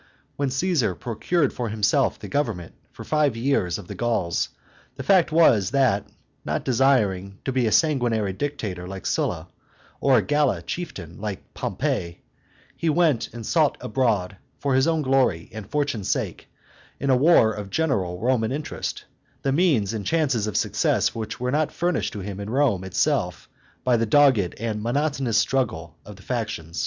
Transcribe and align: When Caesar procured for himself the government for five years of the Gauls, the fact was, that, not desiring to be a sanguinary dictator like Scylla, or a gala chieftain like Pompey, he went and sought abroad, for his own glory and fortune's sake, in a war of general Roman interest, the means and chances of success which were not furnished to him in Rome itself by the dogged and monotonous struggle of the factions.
When 0.35 0.49
Caesar 0.49 0.95
procured 0.95 1.53
for 1.53 1.69
himself 1.69 2.17
the 2.17 2.27
government 2.27 2.73
for 2.91 3.03
five 3.03 3.37
years 3.37 3.77
of 3.77 3.87
the 3.87 3.93
Gauls, 3.93 4.49
the 4.95 5.03
fact 5.03 5.31
was, 5.31 5.69
that, 5.69 6.07
not 6.43 6.65
desiring 6.65 7.37
to 7.45 7.51
be 7.51 7.67
a 7.67 7.71
sanguinary 7.71 8.33
dictator 8.33 8.87
like 8.87 9.05
Scylla, 9.05 9.47
or 9.99 10.17
a 10.17 10.23
gala 10.23 10.63
chieftain 10.63 11.19
like 11.21 11.53
Pompey, 11.53 12.23
he 12.75 12.89
went 12.89 13.31
and 13.31 13.45
sought 13.45 13.77
abroad, 13.79 14.37
for 14.57 14.73
his 14.73 14.87
own 14.87 15.03
glory 15.03 15.51
and 15.53 15.69
fortune's 15.69 16.09
sake, 16.09 16.49
in 16.99 17.11
a 17.11 17.15
war 17.15 17.53
of 17.53 17.69
general 17.69 18.19
Roman 18.19 18.51
interest, 18.51 19.05
the 19.43 19.51
means 19.51 19.93
and 19.93 20.03
chances 20.03 20.47
of 20.47 20.57
success 20.57 21.13
which 21.13 21.39
were 21.39 21.51
not 21.51 21.71
furnished 21.71 22.13
to 22.13 22.21
him 22.21 22.39
in 22.39 22.49
Rome 22.49 22.83
itself 22.83 23.47
by 23.83 23.97
the 23.97 24.07
dogged 24.07 24.55
and 24.59 24.81
monotonous 24.81 25.37
struggle 25.37 25.95
of 26.03 26.15
the 26.15 26.23
factions. 26.23 26.79